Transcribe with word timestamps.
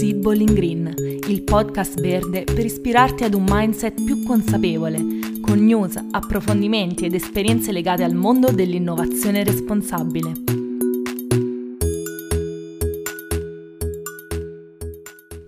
Seed 0.00 0.16
Bowling 0.16 0.54
Green, 0.54 0.94
il 1.28 1.42
podcast 1.42 2.00
verde 2.00 2.44
per 2.44 2.64
ispirarti 2.64 3.24
ad 3.24 3.34
un 3.34 3.44
mindset 3.46 4.02
più 4.02 4.22
consapevole, 4.22 4.96
con 5.42 5.62
news, 5.62 5.94
approfondimenti 6.12 7.04
ed 7.04 7.12
esperienze 7.12 7.70
legate 7.70 8.02
al 8.02 8.14
mondo 8.14 8.50
dell'innovazione 8.50 9.44
responsabile. 9.44 10.32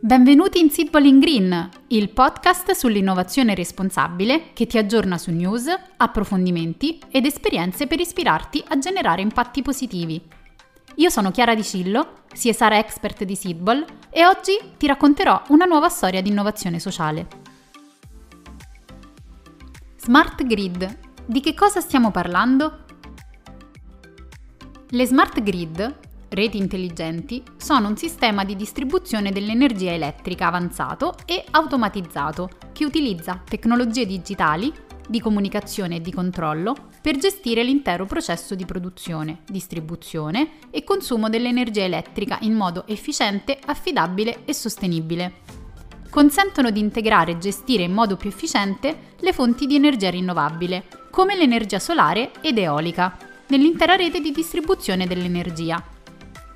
Benvenuti 0.00 0.60
in 0.60 0.68
Seed 0.68 0.90
Bowling 0.90 1.22
Green, 1.22 1.68
il 1.86 2.10
podcast 2.10 2.72
sull'innovazione 2.72 3.54
responsabile 3.54 4.52
che 4.52 4.66
ti 4.66 4.76
aggiorna 4.76 5.16
su 5.16 5.30
news, 5.30 5.64
approfondimenti 5.96 7.00
ed 7.10 7.24
esperienze 7.24 7.86
per 7.86 8.00
ispirarti 8.00 8.62
a 8.68 8.76
generare 8.76 9.22
impatti 9.22 9.62
positivi. 9.62 10.20
Io 10.96 11.08
sono 11.08 11.30
Chiara 11.30 11.54
Di 11.54 11.62
Cillo, 11.62 12.24
CSR 12.28 12.72
Expert 12.72 13.24
di 13.24 13.34
Seedball 13.34 13.84
e 14.10 14.26
oggi 14.26 14.58
ti 14.76 14.86
racconterò 14.86 15.42
una 15.48 15.64
nuova 15.64 15.88
storia 15.88 16.20
di 16.20 16.28
innovazione 16.28 16.78
sociale. 16.78 17.26
Smart 19.96 20.44
Grid. 20.44 20.98
Di 21.24 21.40
che 21.40 21.54
cosa 21.54 21.80
stiamo 21.80 22.10
parlando? 22.10 22.84
Le 24.90 25.06
smart 25.06 25.40
grid, 25.42 25.98
reti 26.28 26.58
intelligenti, 26.58 27.42
sono 27.56 27.88
un 27.88 27.96
sistema 27.96 28.44
di 28.44 28.54
distribuzione 28.56 29.32
dell'energia 29.32 29.92
elettrica 29.92 30.48
avanzato 30.48 31.14
e 31.24 31.42
automatizzato 31.50 32.50
che 32.72 32.84
utilizza 32.84 33.40
tecnologie 33.42 34.04
digitali 34.04 34.70
di 35.12 35.20
comunicazione 35.20 35.96
e 35.96 36.00
di 36.00 36.10
controllo 36.10 36.74
per 37.02 37.18
gestire 37.18 37.62
l'intero 37.62 38.06
processo 38.06 38.54
di 38.54 38.64
produzione, 38.64 39.42
distribuzione 39.46 40.52
e 40.70 40.82
consumo 40.84 41.28
dell'energia 41.28 41.84
elettrica 41.84 42.38
in 42.40 42.54
modo 42.54 42.84
efficiente, 42.86 43.58
affidabile 43.64 44.44
e 44.46 44.54
sostenibile. 44.54 45.60
Consentono 46.08 46.70
di 46.70 46.80
integrare 46.80 47.32
e 47.32 47.38
gestire 47.38 47.82
in 47.82 47.92
modo 47.92 48.16
più 48.16 48.30
efficiente 48.30 49.14
le 49.20 49.32
fonti 49.34 49.66
di 49.66 49.74
energia 49.74 50.10
rinnovabile, 50.10 50.84
come 51.10 51.36
l'energia 51.36 51.78
solare 51.78 52.30
ed 52.40 52.56
eolica, 52.56 53.16
nell'intera 53.48 53.96
rete 53.96 54.20
di 54.20 54.32
distribuzione 54.32 55.06
dell'energia. 55.06 55.82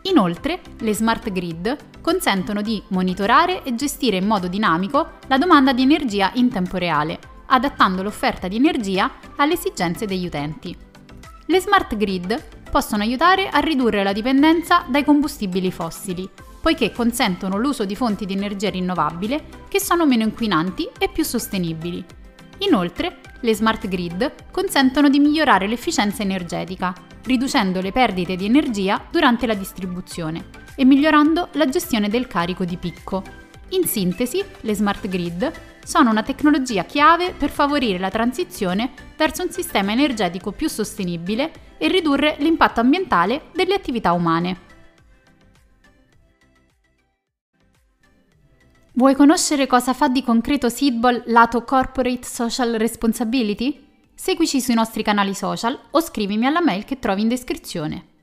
Inoltre, 0.02 0.60
le 0.78 0.94
smart 0.94 1.30
grid 1.30 1.76
consentono 2.00 2.62
di 2.62 2.82
monitorare 2.88 3.62
e 3.64 3.74
gestire 3.74 4.16
in 4.16 4.26
modo 4.26 4.46
dinamico 4.46 5.18
la 5.26 5.36
domanda 5.36 5.74
di 5.74 5.82
energia 5.82 6.30
in 6.34 6.48
tempo 6.48 6.78
reale, 6.78 7.34
adattando 7.46 8.02
l'offerta 8.02 8.48
di 8.48 8.56
energia 8.56 9.10
alle 9.36 9.54
esigenze 9.54 10.06
degli 10.06 10.26
utenti. 10.26 10.76
Le 11.46 11.60
smart 11.60 11.96
grid 11.96 12.42
possono 12.70 13.02
aiutare 13.02 13.48
a 13.48 13.58
ridurre 13.58 14.02
la 14.02 14.12
dipendenza 14.12 14.84
dai 14.88 15.04
combustibili 15.04 15.70
fossili, 15.70 16.28
poiché 16.60 16.90
consentono 16.90 17.56
l'uso 17.58 17.84
di 17.84 17.94
fonti 17.94 18.26
di 18.26 18.32
energia 18.32 18.70
rinnovabile 18.70 19.64
che 19.68 19.80
sono 19.80 20.04
meno 20.04 20.24
inquinanti 20.24 20.88
e 20.98 21.08
più 21.08 21.22
sostenibili. 21.22 22.04
Inoltre, 22.58 23.20
le 23.40 23.54
smart 23.54 23.86
grid 23.86 24.50
consentono 24.50 25.08
di 25.08 25.20
migliorare 25.20 25.68
l'efficienza 25.68 26.22
energetica, 26.22 26.92
riducendo 27.24 27.80
le 27.80 27.92
perdite 27.92 28.34
di 28.34 28.46
energia 28.46 29.04
durante 29.10 29.46
la 29.46 29.54
distribuzione 29.54 30.46
e 30.74 30.84
migliorando 30.84 31.48
la 31.52 31.68
gestione 31.68 32.08
del 32.08 32.26
carico 32.26 32.64
di 32.64 32.76
picco. 32.76 33.22
In 33.70 33.84
sintesi, 33.84 34.44
le 34.60 34.74
smart 34.74 35.08
grid 35.08 35.52
sono 35.84 36.10
una 36.10 36.22
tecnologia 36.22 36.84
chiave 36.84 37.32
per 37.32 37.50
favorire 37.50 37.98
la 37.98 38.10
transizione 38.10 38.90
verso 39.16 39.42
un 39.42 39.50
sistema 39.50 39.92
energetico 39.92 40.52
più 40.52 40.68
sostenibile 40.68 41.74
e 41.78 41.88
ridurre 41.88 42.36
l'impatto 42.38 42.80
ambientale 42.80 43.46
delle 43.52 43.74
attività 43.74 44.12
umane. 44.12 44.64
Vuoi 48.92 49.14
conoscere 49.14 49.66
cosa 49.66 49.92
fa 49.92 50.08
di 50.08 50.22
concreto 50.22 50.68
Seedball 50.68 51.24
lato 51.26 51.64
Corporate 51.64 52.26
Social 52.26 52.72
Responsibility? 52.74 53.84
Seguici 54.14 54.60
sui 54.60 54.74
nostri 54.74 55.02
canali 55.02 55.34
social 55.34 55.78
o 55.90 56.00
scrivimi 56.00 56.46
alla 56.46 56.62
mail 56.62 56.84
che 56.84 56.98
trovi 56.98 57.20
in 57.20 57.28
descrizione. 57.28 58.14